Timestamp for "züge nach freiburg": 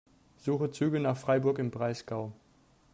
0.71-1.59